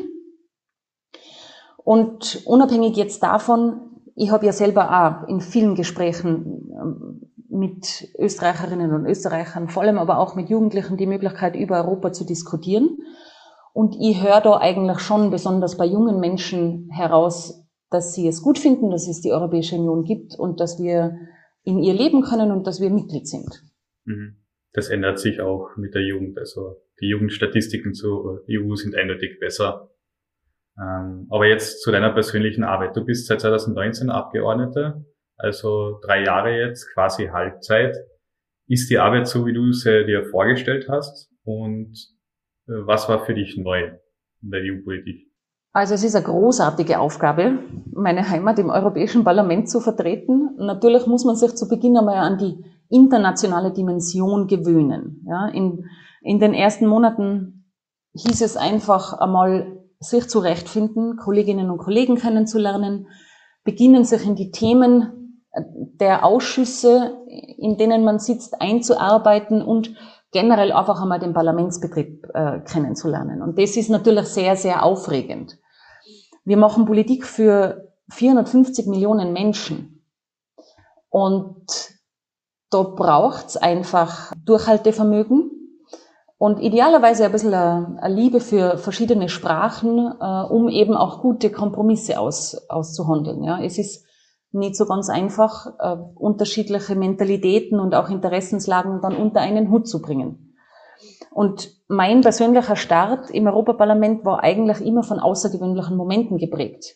Und 1.88 2.42
unabhängig 2.44 2.98
jetzt 2.98 3.24
davon, 3.24 3.80
ich 4.14 4.30
habe 4.30 4.46
ja 4.46 4.52
selber 4.52 4.92
auch 4.92 5.30
in 5.30 5.40
vielen 5.40 5.74
Gesprächen 5.74 6.70
ähm, 6.70 7.32
mit 7.48 8.10
Österreicherinnen 8.20 8.92
und 8.92 9.06
Österreichern, 9.06 9.70
vor 9.70 9.84
allem 9.84 9.98
aber 9.98 10.20
auch 10.20 10.36
mit 10.36 10.50
Jugendlichen, 10.50 10.98
die 10.98 11.06
Möglichkeit, 11.06 11.56
über 11.56 11.78
Europa 11.78 12.12
zu 12.12 12.26
diskutieren. 12.26 12.98
Und 13.72 13.96
ich 14.02 14.22
höre 14.22 14.42
da 14.42 14.58
eigentlich 14.58 15.00
schon 15.00 15.32
besonders 15.32 15.78
bei 15.78 15.86
jungen 15.86 16.20
Menschen 16.20 16.90
heraus, 16.92 17.66
dass 17.90 18.14
sie 18.14 18.28
es 18.28 18.42
gut 18.42 18.60
finden, 18.60 18.92
dass 18.92 19.08
es 19.08 19.22
die 19.22 19.32
Europäische 19.32 19.78
Union 19.78 20.04
gibt 20.04 20.38
und 20.38 20.60
dass 20.60 20.84
wir 20.84 21.18
in 21.64 21.80
ihr 21.80 21.94
leben 21.94 22.22
können 22.22 22.52
und 22.52 22.68
dass 22.68 22.82
wir 22.82 22.90
Mitglied 22.90 23.30
sind. 23.30 23.64
Mhm. 24.04 24.36
Das 24.74 24.90
ändert 24.90 25.20
sich 25.20 25.40
auch 25.40 25.70
mit 25.78 25.96
der 25.96 26.02
Jugend. 26.02 26.38
Also 26.38 26.82
die 27.00 27.08
Jugendstatistiken 27.08 27.94
zur 27.94 28.44
EU 28.50 28.76
sind 28.76 28.94
eindeutig 28.94 29.40
besser. 29.40 29.90
Ähm, 30.80 31.28
aber 31.30 31.48
jetzt 31.48 31.82
zu 31.82 31.92
deiner 31.92 32.12
persönlichen 32.12 32.64
Arbeit. 32.64 32.96
Du 32.96 33.04
bist 33.04 33.28
seit 33.28 33.42
2019 33.42 34.10
Abgeordnete, 34.10 35.06
also 35.38 36.00
drei 36.04 36.24
Jahre 36.24 36.58
jetzt, 36.58 36.94
quasi 36.94 37.28
Halbzeit. 37.28 37.96
Ist 38.68 38.90
die 38.90 39.00
Arbeit 39.00 39.28
so, 39.28 39.46
wie 39.46 39.54
du 39.54 39.72
sie 39.72 40.06
dir 40.06 40.26
vorgestellt 40.26 40.88
hast? 40.90 41.32
Und 41.44 41.96
was 42.68 43.08
war 43.08 43.26
für 43.26 43.34
dich 43.34 43.58
neu 43.58 43.92
in 44.42 44.52
der 44.52 44.62
EU-Politik? 44.62 45.28
Also 45.74 45.94
es 45.94 46.04
ist 46.04 46.16
eine 46.16 46.26
großartige 46.26 47.00
Aufgabe, 47.00 47.60
meine 47.94 48.28
Heimat 48.30 48.58
im 48.60 48.70
Europäischen 48.70 49.24
Parlament 49.24 49.70
zu 49.70 49.80
vertreten. 49.80 50.56
Natürlich 50.58 51.06
muss 51.06 51.24
man 51.24 51.36
sich 51.36 51.56
zu 51.56 51.68
Beginn 51.68 51.98
einmal 51.98 52.18
an 52.18 52.38
die 52.38 52.66
internationale 52.90 53.72
Dimension 53.72 54.48
gewöhnen. 54.48 55.24
Ja, 55.28 55.48
in, 55.50 55.86
in 56.22 56.40
den 56.40 56.54
ersten 56.54 56.88
Monaten 56.88 57.72
hieß 58.14 58.42
es 58.42 58.58
einfach 58.58 59.14
einmal, 59.20 59.78
sich 60.00 60.30
zurechtfinden, 60.30 61.18
Kolleginnen 61.18 61.70
und 61.70 61.80
Kollegen 61.80 62.16
kennenzulernen, 62.16 63.08
beginnen 63.64 64.06
sich 64.06 64.26
in 64.26 64.36
die 64.36 64.52
Themen 64.52 65.44
der 65.56 66.24
Ausschüsse, 66.24 67.18
in 67.58 67.78
denen 67.78 68.04
man 68.04 68.20
sitzt, 68.20 68.62
einzuarbeiten 68.62 69.62
und 69.62 69.96
generell 70.32 70.72
einfach 70.72 71.02
einmal 71.02 71.20
den 71.20 71.34
Parlamentsbetrieb 71.34 72.28
äh, 72.34 72.60
kennenzulernen. 72.60 73.42
Und 73.42 73.58
das 73.58 73.76
ist 73.76 73.90
natürlich 73.90 74.28
sehr, 74.28 74.56
sehr 74.56 74.84
aufregend. 74.84 75.58
Wir 76.46 76.58
machen 76.58 76.86
Politik 76.86 77.26
für 77.26 77.92
450 78.12 78.88
Millionen 78.88 79.34
Menschen. 79.34 80.04
Und 81.10 81.66
da 82.70 82.84
braucht's 82.84 83.58
einfach 83.58 84.32
Durchhaltevermögen 84.46 85.57
und 86.38 86.60
idealerweise 86.60 87.26
ein 87.26 87.32
bisschen 87.32 87.54
eine 87.54 88.14
Liebe 88.14 88.40
für 88.40 88.78
verschiedene 88.78 89.28
Sprachen, 89.28 90.14
äh, 90.20 90.44
um 90.44 90.70
eben 90.70 90.96
auch 90.96 91.22
gute 91.22 91.52
Kompromisse 91.52 92.20
aus, 92.20 92.70
auszuhandeln. 92.70 93.44
Ja, 93.44 93.60
es 93.62 93.78
ist 93.78 94.06
nicht 94.52 94.76
so 94.76 94.86
ganz 94.86 95.10
einfach, 95.10 95.68
äh, 95.80 95.98
unterschiedliche 96.16 96.96
Mentalitäten 96.96 97.80
und 97.80 97.96
auch 97.96 98.10
Interessenslagen 98.10 99.02
dann 99.02 99.16
unter 99.16 99.42
einen 99.42 99.72
Hut 99.72 99.88
zu 99.88 100.02
bringen. 100.02 100.56
Und 101.32 101.72
mein 101.88 102.22
persönlicher 102.22 102.76
Start 102.76 103.30
im 103.32 103.48
Europaparlament 103.48 104.26
war 104.26 104.44
eigentlich 104.44 104.82
immer 104.82 105.04
von 105.04 105.20
außergewöhnlichen 105.20 105.98
Momenten 105.98 106.38
geprägt. 106.38 106.96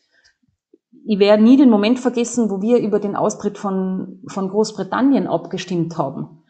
Ich 1.05 1.19
werde 1.19 1.43
nie 1.43 1.57
den 1.57 1.69
Moment 1.69 1.99
vergessen, 1.99 2.49
wo 2.49 2.61
wir 2.61 2.77
über 2.79 2.99
den 2.99 3.15
Austritt 3.15 3.57
von, 3.57 4.21
von 4.27 4.49
Großbritannien 4.49 5.27
abgestimmt 5.27 5.97
haben. 5.97 6.40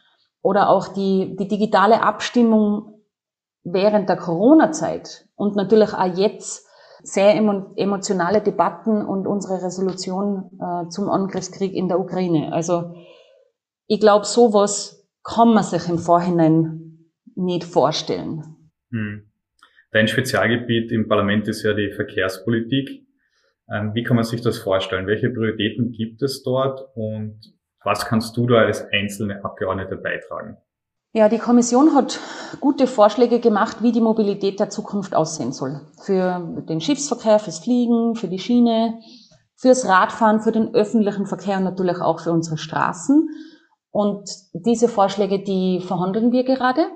Oder 0.42 0.70
auch 0.70 0.88
die, 0.90 1.36
die 1.38 1.48
digitale 1.48 2.02
Abstimmung 2.02 3.02
während 3.64 4.10
der 4.10 4.18
Corona-Zeit 4.18 5.28
und 5.36 5.56
natürlich 5.56 5.94
auch 5.94 6.18
jetzt 6.18 6.68
sehr 7.04 7.36
emotionale 7.36 8.42
Debatten 8.42 9.04
und 9.06 9.28
unsere 9.28 9.64
Resolution 9.64 10.52
äh, 10.60 10.90
zum 10.90 11.10
Angriffskrieg 11.10 11.74
in 11.74 11.88
der 11.88 12.00
Ukraine. 12.00 12.54
Also 12.54 12.94
ich 13.88 14.00
glaube, 14.00 14.26
sowas 14.26 15.08
kann 15.24 15.54
man 15.54 15.64
sich 15.64 15.90
im 15.90 15.98
Vorhinein 15.98 17.10
nicht 17.36 17.64
vorstellen. 17.64 18.44
Hm. 18.92 19.32
Dein 19.92 20.08
Spezialgebiet 20.08 20.92
im 20.92 21.08
Parlament 21.08 21.48
ist 21.48 21.64
ja 21.64 21.74
die 21.74 21.92
Verkehrspolitik. 21.92 23.06
Ähm, 23.70 23.94
wie 23.94 24.04
kann 24.04 24.16
man 24.16 24.26
sich 24.26 24.42
das 24.42 24.60
vorstellen? 24.60 25.08
Welche 25.08 25.30
Prioritäten 25.30 25.92
gibt 25.92 26.22
es 26.22 26.44
dort 26.44 26.88
und 26.96 27.40
was 27.84 28.06
kannst 28.06 28.38
du 28.38 28.48
da 28.48 28.60
als 28.60 28.86
einzelne 28.92 29.44
Abgeordnete 29.44 29.96
beitragen? 29.96 30.58
Ja, 31.14 31.28
die 31.28 31.40
Kommission 31.40 31.94
hat 31.94 32.20
gute 32.62 32.88
Vorschläge 32.88 33.40
gemacht, 33.40 33.78
wie 33.82 33.92
die 33.92 34.00
Mobilität 34.00 34.60
der 34.62 34.70
Zukunft 34.70 35.14
aussehen 35.14 35.52
soll. 35.52 35.82
Für 36.02 36.40
den 36.70 36.80
Schiffsverkehr, 36.80 37.40
fürs 37.40 37.60
Fliegen, 37.60 38.16
für 38.16 38.30
die 38.30 38.40
Schiene, 38.40 39.00
fürs 39.58 39.88
Radfahren, 39.88 40.40
für 40.40 40.54
den 40.54 40.74
öffentlichen 40.74 41.26
Verkehr 41.26 41.58
und 41.58 41.66
natürlich 41.66 42.00
auch 42.00 42.22
für 42.22 42.32
unsere 42.32 42.58
Straßen. 42.58 43.30
Und 43.90 44.30
diese 44.54 44.88
Vorschläge, 44.88 45.44
die 45.44 45.82
verhandeln 45.82 46.32
wir 46.32 46.46
gerade 46.46 46.88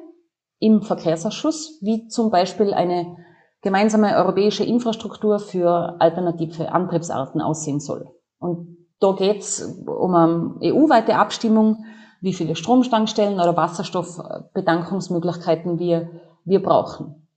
im 0.59 0.81
Verkehrsausschuss, 0.81 1.79
wie 1.81 2.07
zum 2.07 2.31
Beispiel 2.31 2.73
eine 2.73 3.17
gemeinsame 3.61 4.15
europäische 4.15 4.63
Infrastruktur 4.63 5.39
für 5.39 5.99
alternative 5.99 6.71
Antriebsarten 6.71 7.41
aussehen 7.41 7.81
soll. 7.81 8.07
Und 8.39 8.84
da 9.05 9.13
geht 9.13 9.41
es 9.41 9.61
um 9.85 10.15
eine 10.15 10.55
EU-weite 10.63 11.15
Abstimmung 11.15 11.85
wie 12.21 12.33
viele 12.33 12.55
Stromstankstellen 12.55 13.35
oder 13.35 13.55
Wasserstoffbedankungsmöglichkeiten 13.55 15.77
wir, 15.77 16.09
wir 16.43 16.63
brauchen. 16.63 17.27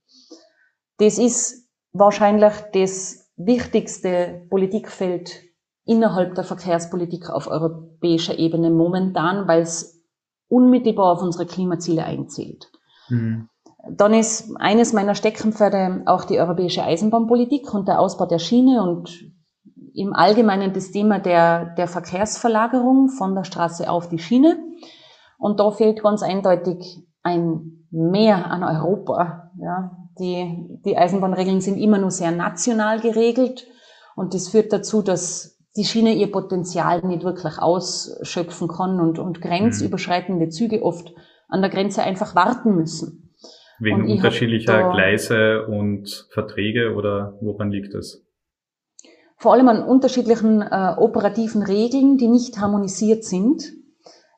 Das 0.97 1.19
ist 1.19 1.69
wahrscheinlich 1.93 2.53
das 2.73 3.29
wichtigste 3.35 4.47
Politikfeld 4.49 5.43
innerhalb 5.85 6.33
der 6.33 6.43
Verkehrspolitik 6.43 7.29
auf 7.29 7.45
europäischer 7.47 8.39
Ebene 8.39 8.71
momentan, 8.71 9.47
weil 9.47 9.61
es 9.61 10.03
unmittelbar 10.47 11.13
auf 11.13 11.21
unsere 11.21 11.45
Klimaziele 11.45 12.03
einzählt. 12.03 12.71
Mhm. 13.09 13.47
Dann 13.91 14.15
ist 14.15 14.49
eines 14.57 14.91
meiner 14.91 15.13
Steckenpferde 15.13 16.01
auch 16.07 16.25
die 16.25 16.39
europäische 16.39 16.83
Eisenbahnpolitik 16.83 17.71
und 17.73 17.87
der 17.87 17.99
Ausbau 17.99 18.25
der 18.25 18.39
Schiene 18.39 18.81
und 18.81 19.37
im 19.93 20.13
Allgemeinen 20.13 20.73
das 20.73 20.91
Thema 20.91 21.19
der, 21.19 21.73
der 21.75 21.87
Verkehrsverlagerung 21.87 23.09
von 23.09 23.35
der 23.35 23.43
Straße 23.43 23.89
auf 23.89 24.09
die 24.09 24.19
Schiene. 24.19 24.57
Und 25.37 25.59
da 25.59 25.71
fehlt 25.71 26.03
ganz 26.03 26.21
eindeutig 26.21 27.03
ein 27.23 27.85
Mehr 27.91 28.51
an 28.51 28.63
Europa. 28.63 29.51
Ja, 29.59 29.97
die, 30.19 30.79
die 30.85 30.97
Eisenbahnregeln 30.97 31.61
sind 31.61 31.77
immer 31.77 31.97
nur 31.97 32.11
sehr 32.11 32.31
national 32.31 32.99
geregelt 32.99 33.65
und 34.15 34.33
das 34.33 34.49
führt 34.49 34.71
dazu, 34.71 35.01
dass 35.01 35.57
die 35.75 35.85
Schiene 35.85 36.13
ihr 36.13 36.31
Potenzial 36.31 37.01
nicht 37.05 37.23
wirklich 37.23 37.57
ausschöpfen 37.57 38.67
kann 38.67 38.99
und, 38.99 39.17
und 39.17 39.41
grenzüberschreitende 39.41 40.49
Züge 40.49 40.83
oft 40.83 41.13
an 41.47 41.61
der 41.61 41.69
Grenze 41.69 42.03
einfach 42.03 42.35
warten 42.35 42.75
müssen. 42.75 43.33
Wegen 43.79 44.11
unterschiedlicher 44.11 44.91
Gleise 44.91 45.65
und 45.67 46.27
Verträge 46.31 46.95
oder 46.95 47.37
woran 47.39 47.71
liegt 47.71 47.93
das? 47.93 48.21
Vor 49.39 49.53
allem 49.53 49.69
an 49.69 49.83
unterschiedlichen 49.83 50.61
äh, 50.61 50.95
operativen 50.97 51.63
Regeln, 51.63 52.17
die 52.17 52.27
nicht 52.27 52.59
harmonisiert 52.59 53.23
sind. 53.23 53.63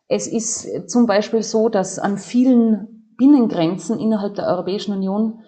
Es 0.08 0.28
ist 0.28 0.90
zum 0.90 1.08
Beispiel 1.08 1.42
so, 1.42 1.70
dass 1.70 1.98
an 1.98 2.18
vielen 2.18 3.14
Binnengrenzen 3.18 4.00
innerhalb 4.00 4.36
der 4.36 4.46
Europäischen 4.46 4.94
Union 4.94 5.40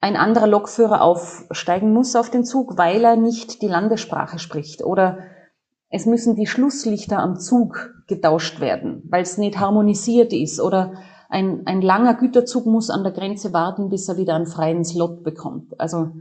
ein 0.00 0.16
anderer 0.16 0.46
Lokführer 0.46 1.02
aufsteigen 1.02 1.92
muss 1.92 2.14
auf 2.14 2.30
den 2.30 2.44
Zug, 2.44 2.78
weil 2.78 3.04
er 3.04 3.16
nicht 3.16 3.62
die 3.62 3.68
Landessprache 3.68 4.38
spricht. 4.38 4.84
Oder 4.84 5.18
es 5.90 6.06
müssen 6.06 6.36
die 6.36 6.46
Schlusslichter 6.46 7.18
am 7.18 7.38
Zug 7.38 7.94
getauscht 8.06 8.60
werden, 8.60 9.02
weil 9.08 9.22
es 9.22 9.38
nicht 9.38 9.58
harmonisiert 9.58 10.32
ist. 10.32 10.60
Oder 10.60 10.94
ein, 11.28 11.62
ein 11.66 11.82
langer 11.82 12.14
Güterzug 12.14 12.66
muss 12.66 12.90
an 12.90 13.02
der 13.02 13.12
Grenze 13.12 13.52
warten, 13.52 13.88
bis 13.88 14.08
er 14.08 14.16
wieder 14.16 14.34
einen 14.34 14.46
freien 14.46 14.84
Slot 14.84 15.24
bekommt. 15.24 15.80
Also 15.80 16.12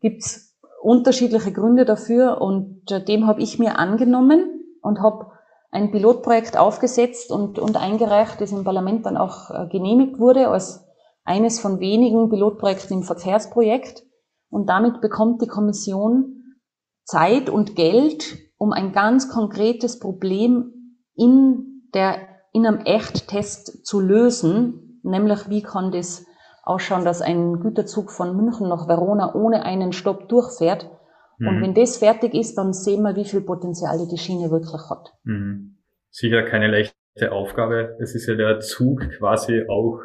gibt's 0.00 0.47
unterschiedliche 0.80 1.52
Gründe 1.52 1.84
dafür 1.84 2.40
und 2.40 2.90
äh, 2.90 3.04
dem 3.04 3.26
habe 3.26 3.40
ich 3.40 3.58
mir 3.58 3.78
angenommen 3.78 4.64
und 4.82 5.00
habe 5.00 5.32
ein 5.70 5.90
Pilotprojekt 5.90 6.56
aufgesetzt 6.56 7.30
und, 7.30 7.58
und 7.58 7.76
eingereicht, 7.76 8.40
das 8.40 8.52
im 8.52 8.64
Parlament 8.64 9.04
dann 9.06 9.16
auch 9.16 9.50
äh, 9.50 9.68
genehmigt 9.68 10.18
wurde 10.18 10.48
als 10.48 10.84
eines 11.24 11.60
von 11.60 11.78
wenigen 11.78 12.30
Pilotprojekten 12.30 12.98
im 12.98 13.02
Verkehrsprojekt. 13.02 14.02
Und 14.50 14.68
damit 14.70 15.02
bekommt 15.02 15.42
die 15.42 15.46
Kommission 15.46 16.56
Zeit 17.04 17.50
und 17.50 17.76
Geld, 17.76 18.38
um 18.56 18.72
ein 18.72 18.92
ganz 18.92 19.28
konkretes 19.28 19.98
Problem 19.98 20.72
in 21.14 21.82
der, 21.92 22.16
in 22.52 22.66
einem 22.66 22.80
Echttest 22.80 23.86
zu 23.86 24.00
lösen, 24.00 25.00
nämlich 25.02 25.50
wie 25.50 25.62
kann 25.62 25.92
das 25.92 26.24
ausschauen, 26.68 27.04
dass 27.04 27.22
ein 27.22 27.60
Güterzug 27.60 28.10
von 28.10 28.36
München 28.36 28.68
nach 28.68 28.88
Verona 28.88 29.34
ohne 29.34 29.64
einen 29.64 29.92
Stopp 29.92 30.28
durchfährt. 30.28 30.90
Mhm. 31.38 31.48
Und 31.48 31.62
wenn 31.62 31.74
das 31.74 31.98
fertig 31.98 32.34
ist, 32.34 32.56
dann 32.56 32.72
sehen 32.72 33.02
wir, 33.02 33.16
wie 33.16 33.24
viel 33.24 33.40
Potenzial 33.40 33.98
die 34.10 34.18
Schiene 34.18 34.50
wirklich 34.50 34.82
hat. 34.90 35.12
Mhm. 35.24 35.78
Sicher 36.10 36.42
keine 36.42 36.68
leichte 36.68 37.32
Aufgabe. 37.32 37.96
Es 38.00 38.14
ist 38.14 38.26
ja 38.26 38.34
der 38.34 38.60
Zug 38.60 39.00
quasi 39.18 39.64
auch 39.68 40.00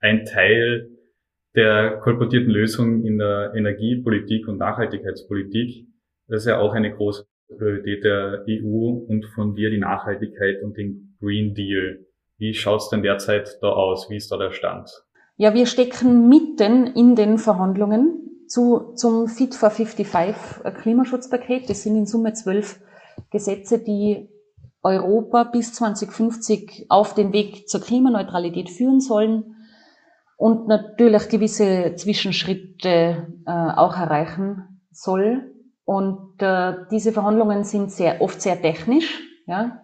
ein 0.00 0.24
Teil 0.24 0.90
der 1.54 1.98
kolportierten 2.02 2.50
Lösung 2.50 3.02
in 3.04 3.18
der 3.18 3.52
Energiepolitik 3.54 4.46
und 4.46 4.58
Nachhaltigkeitspolitik. 4.58 5.86
Das 6.28 6.42
ist 6.42 6.48
ja 6.48 6.58
auch 6.58 6.74
eine 6.74 6.94
große 6.94 7.24
Priorität 7.56 8.04
der 8.04 8.44
EU 8.48 9.04
und 9.08 9.24
von 9.34 9.54
dir 9.54 9.70
die 9.70 9.78
Nachhaltigkeit 9.78 10.62
und 10.62 10.76
den 10.76 11.16
Green 11.20 11.54
Deal. 11.54 12.04
Wie 12.36 12.52
schaut's 12.52 12.90
denn 12.90 13.02
derzeit 13.02 13.58
da 13.62 13.68
aus? 13.68 14.10
Wie 14.10 14.16
ist 14.16 14.30
da 14.30 14.36
der 14.36 14.50
Stand? 14.50 14.90
Ja, 15.36 15.52
wir 15.54 15.66
stecken 15.66 16.28
mitten 16.28 16.86
in 16.86 17.14
den 17.14 17.38
Verhandlungen 17.38 18.44
zu, 18.48 18.94
zum 18.94 19.28
Fit 19.28 19.54
for 19.54 19.70
55 19.70 20.64
Klimaschutzpaket. 20.80 21.68
Das 21.68 21.82
sind 21.82 21.96
in 21.96 22.06
Summe 22.06 22.32
zwölf 22.32 22.80
Gesetze, 23.30 23.78
die 23.78 24.30
Europa 24.82 25.44
bis 25.44 25.74
2050 25.74 26.86
auf 26.88 27.14
den 27.14 27.32
Weg 27.32 27.68
zur 27.68 27.80
Klimaneutralität 27.80 28.70
führen 28.70 29.00
sollen 29.00 29.56
und 30.36 30.68
natürlich 30.68 31.28
gewisse 31.28 31.94
Zwischenschritte 31.96 33.26
äh, 33.46 33.50
auch 33.50 33.96
erreichen 33.96 34.80
soll. 34.90 35.52
Und 35.84 36.40
äh, 36.40 36.74
diese 36.90 37.12
Verhandlungen 37.12 37.64
sind 37.64 37.90
sehr 37.90 38.20
oft 38.20 38.40
sehr 38.40 38.60
technisch. 38.60 39.20
Ja. 39.46 39.82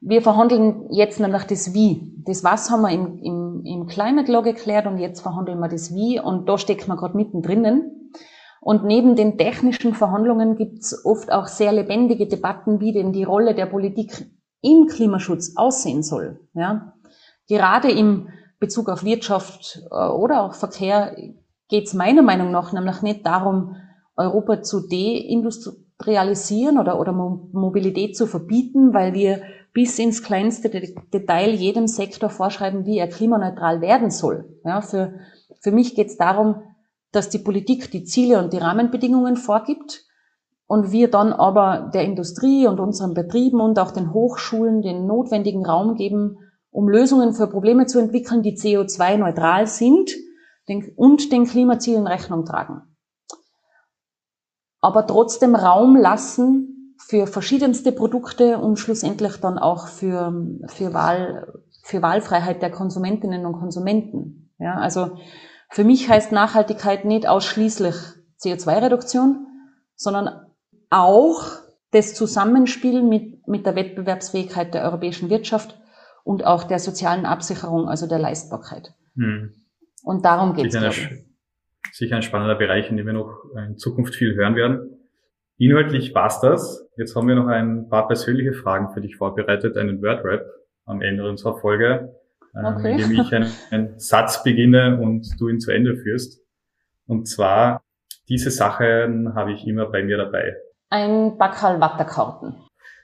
Wir 0.00 0.22
verhandeln 0.22 0.88
jetzt 0.90 1.20
nämlich 1.20 1.44
das 1.44 1.74
Wie. 1.74 2.14
Das 2.24 2.42
Was 2.42 2.70
haben 2.70 2.82
wir 2.82 2.90
im, 2.90 3.18
im, 3.18 3.39
im 3.64 3.86
Climate 3.86 4.30
Law 4.30 4.42
geklärt 4.42 4.86
und 4.86 4.98
jetzt 4.98 5.20
verhandeln 5.20 5.58
wir 5.60 5.68
das 5.68 5.94
Wie 5.94 6.20
und 6.20 6.48
da 6.48 6.58
steckt 6.58 6.88
man 6.88 6.96
gerade 6.96 7.16
mittendrin. 7.16 8.12
Und 8.60 8.84
neben 8.84 9.16
den 9.16 9.38
technischen 9.38 9.94
Verhandlungen 9.94 10.56
gibt's 10.56 11.04
oft 11.04 11.32
auch 11.32 11.46
sehr 11.46 11.72
lebendige 11.72 12.26
Debatten, 12.26 12.80
wie 12.80 12.92
denn 12.92 13.12
die 13.12 13.24
Rolle 13.24 13.54
der 13.54 13.66
Politik 13.66 14.26
im 14.60 14.86
Klimaschutz 14.86 15.54
aussehen 15.56 16.02
soll. 16.02 16.40
Ja. 16.52 16.92
Gerade 17.48 17.90
im 17.90 18.28
Bezug 18.58 18.90
auf 18.90 19.02
Wirtschaft 19.02 19.82
äh, 19.90 20.08
oder 20.08 20.42
auch 20.42 20.54
Verkehr 20.54 21.16
geht's 21.68 21.94
meiner 21.94 22.22
Meinung 22.22 22.50
nach 22.50 22.72
nämlich 22.72 23.00
nicht 23.00 23.24
darum, 23.24 23.76
Europa 24.16 24.62
zu 24.62 24.86
deindustrialisieren 24.86 26.78
oder, 26.78 27.00
oder 27.00 27.12
Mobilität 27.12 28.16
zu 28.16 28.26
verbieten, 28.26 28.92
weil 28.92 29.14
wir 29.14 29.40
bis 29.72 29.98
ins 29.98 30.22
kleinste 30.22 30.68
Detail 30.68 31.50
jedem 31.50 31.86
Sektor 31.86 32.30
vorschreiben, 32.30 32.86
wie 32.86 32.98
er 32.98 33.08
klimaneutral 33.08 33.80
werden 33.80 34.10
soll. 34.10 34.58
Ja, 34.64 34.80
für, 34.80 35.14
für 35.60 35.70
mich 35.70 35.94
geht 35.94 36.08
es 36.08 36.16
darum, 36.16 36.62
dass 37.12 37.28
die 37.28 37.38
Politik 37.38 37.90
die 37.90 38.04
Ziele 38.04 38.42
und 38.42 38.52
die 38.52 38.58
Rahmenbedingungen 38.58 39.36
vorgibt 39.36 40.04
und 40.66 40.92
wir 40.92 41.10
dann 41.10 41.32
aber 41.32 41.90
der 41.92 42.04
Industrie 42.04 42.66
und 42.66 42.78
unseren 42.78 43.14
Betrieben 43.14 43.60
und 43.60 43.78
auch 43.78 43.90
den 43.90 44.12
Hochschulen 44.12 44.82
den 44.82 45.06
notwendigen 45.06 45.66
Raum 45.66 45.96
geben, 45.96 46.38
um 46.70 46.88
Lösungen 46.88 47.32
für 47.32 47.48
Probleme 47.48 47.86
zu 47.86 47.98
entwickeln, 47.98 48.42
die 48.42 48.56
CO2-neutral 48.56 49.66
sind 49.66 50.12
und 50.94 51.32
den 51.32 51.46
Klimazielen 51.46 52.06
Rechnung 52.06 52.44
tragen. 52.44 52.82
Aber 54.80 55.06
trotzdem 55.06 55.56
Raum 55.56 55.96
lassen 55.96 56.79
für 57.10 57.26
verschiedenste 57.26 57.90
Produkte 57.90 58.58
und 58.58 58.78
schlussendlich 58.78 59.38
dann 59.38 59.58
auch 59.58 59.88
für, 59.88 60.32
für, 60.68 60.94
Wahl, 60.94 61.60
für 61.82 62.02
Wahlfreiheit 62.02 62.62
der 62.62 62.70
Konsumentinnen 62.70 63.46
und 63.46 63.54
Konsumenten. 63.54 64.52
Ja, 64.60 64.76
also 64.76 65.18
für 65.70 65.82
mich 65.82 66.08
heißt 66.08 66.30
Nachhaltigkeit 66.30 67.04
nicht 67.04 67.26
ausschließlich 67.26 67.96
CO2-Reduktion, 68.40 69.44
sondern 69.96 70.28
auch 70.88 71.42
das 71.90 72.14
Zusammenspiel 72.14 73.02
mit, 73.02 73.48
mit 73.48 73.66
der 73.66 73.74
Wettbewerbsfähigkeit 73.74 74.72
der 74.72 74.84
europäischen 74.84 75.30
Wirtschaft 75.30 75.80
und 76.22 76.46
auch 76.46 76.62
der 76.62 76.78
sozialen 76.78 77.26
Absicherung, 77.26 77.88
also 77.88 78.06
der 78.06 78.20
Leistbarkeit. 78.20 78.94
Hm. 79.16 79.52
Und 80.04 80.24
darum 80.24 80.54
geht 80.54 80.72
es. 80.72 80.96
Sicher 81.92 82.14
ein 82.14 82.22
spannender 82.22 82.54
Bereich, 82.54 82.88
in 82.88 82.96
dem 82.96 83.06
wir 83.06 83.14
noch 83.14 83.42
in 83.66 83.78
Zukunft 83.78 84.14
viel 84.14 84.36
hören 84.36 84.54
werden. 84.54 84.99
Inhaltlich 85.60 86.14
passt 86.14 86.42
das. 86.42 86.88
Jetzt 86.96 87.14
haben 87.14 87.28
wir 87.28 87.34
noch 87.34 87.48
ein 87.48 87.90
paar 87.90 88.08
persönliche 88.08 88.54
Fragen 88.54 88.94
für 88.94 89.02
dich 89.02 89.16
vorbereitet, 89.16 89.76
einen 89.76 90.00
Word-Rap 90.00 90.46
am 90.86 91.02
Ende 91.02 91.28
unserer 91.28 91.58
Folge, 91.58 92.16
ähm, 92.56 92.64
okay. 92.64 92.92
indem 92.92 93.20
ich 93.20 93.34
einen, 93.34 93.52
einen 93.70 93.98
Satz 93.98 94.42
beginne 94.42 94.98
und 94.98 95.38
du 95.38 95.50
ihn 95.50 95.60
zu 95.60 95.70
Ende 95.70 95.98
führst. 95.98 96.40
Und 97.06 97.28
zwar, 97.28 97.82
diese 98.30 98.50
Sachen 98.50 99.34
habe 99.34 99.52
ich 99.52 99.66
immer 99.66 99.84
bei 99.90 100.02
mir 100.02 100.16
dabei. 100.16 100.56
Ein 100.88 101.36
Backhal 101.36 101.78
Watterkarten. 101.78 102.54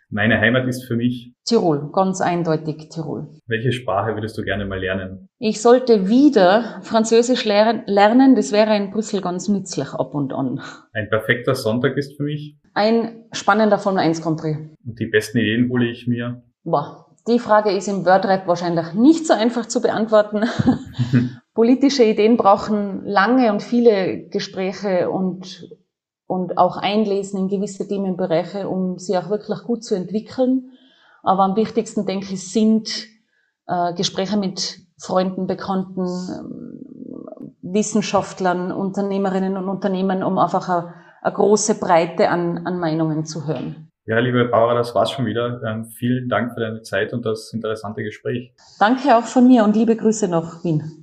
Meine 0.09 0.41
Heimat 0.41 0.69
ist 0.69 0.85
für 0.85 0.95
mich 0.95 1.33
Tirol, 1.45 1.91
ganz 1.93 2.21
eindeutig 2.21 2.89
Tirol. 2.91 3.29
Welche 3.47 3.73
Sprache 3.73 4.15
würdest 4.15 4.39
du 4.39 4.43
gerne 4.43 4.65
mal 4.65 4.79
lernen? 4.79 5.29
Ich 5.39 5.61
sollte 5.61 6.09
wieder 6.09 6.81
Französisch 6.83 7.45
lernen, 7.45 8.37
das 8.37 8.53
wäre 8.53 8.77
in 8.77 8.91
Brüssel 8.93 9.21
ganz 9.21 9.49
nützlich 9.49 9.89
ab 9.89 10.15
und 10.15 10.33
an. 10.33 10.61
Ein 10.93 11.09
perfekter 11.09 11.57
Sonntag 11.57 11.97
ist 11.97 12.17
für 12.17 12.23
mich 12.23 12.57
ein 12.73 13.25
spannender 13.33 13.79
Formel 13.79 14.01
1 14.01 14.23
Country. 14.23 14.71
Und 14.87 15.01
die 15.01 15.07
besten 15.07 15.39
Ideen 15.39 15.71
hole 15.71 15.91
ich 15.91 16.07
mir? 16.07 16.43
Boah, 16.63 17.07
die 17.27 17.39
Frage 17.39 17.71
ist 17.71 17.89
im 17.89 18.05
Wordrap 18.05 18.47
wahrscheinlich 18.47 18.93
nicht 18.93 19.27
so 19.27 19.33
einfach 19.33 19.67
zu 19.67 19.81
beantworten. 19.81 20.45
Politische 21.55 22.05
Ideen 22.05 22.37
brauchen 22.37 23.05
lange 23.05 23.51
und 23.51 23.63
viele 23.63 24.29
Gespräche 24.29 25.11
und 25.11 25.69
und 26.27 26.59
auch 26.59 26.77
einlesen 26.77 27.41
in 27.41 27.49
gewisse 27.49 27.87
Themenbereiche, 27.87 28.69
um 28.69 28.99
sie 28.99 29.17
auch 29.17 29.31
wirklich 29.31 29.63
gut 29.65 29.85
zu 29.85 29.95
entwickeln. 29.95 30.73
Aber 31.23 31.43
am 31.45 31.57
wichtigsten, 31.57 32.07
denke 32.07 32.35
ich, 32.35 32.51
sind 32.51 33.07
äh, 33.67 33.95
Gespräche 33.95 34.37
mit 34.37 34.81
Freunden, 34.99 35.47
Bekannten, 35.47 36.05
äh, 36.05 37.73
Wissenschaftlern, 37.73 38.73
Unternehmerinnen 38.73 39.57
und 39.57 39.69
Unternehmen, 39.69 40.23
um 40.23 40.39
einfach 40.39 40.69
eine, 40.69 40.95
eine 41.23 41.35
große 41.35 41.79
Breite 41.79 42.29
an, 42.29 42.67
an 42.67 42.79
Meinungen 42.79 43.25
zu 43.25 43.47
hören. 43.47 43.91
Ja, 44.09 44.21
liebe 44.21 44.45
Barbara, 44.45 44.75
das 44.75 44.95
war's 44.95 45.11
schon 45.11 45.27
wieder. 45.27 45.61
Ähm, 45.65 45.87
vielen 45.87 46.29
Dank 46.29 46.55
für 46.55 46.61
deine 46.61 46.83
Zeit 46.83 47.13
und 47.13 47.27
das 47.27 47.53
interessante 47.53 48.05
Gespräch. 48.05 48.55
Danke 48.79 49.17
auch 49.17 49.25
von 49.25 49.49
mir 49.49 49.65
und 49.65 49.75
liebe 49.75 49.97
Grüße 49.97 50.29
nach 50.29 50.63
Wien. 50.63 51.03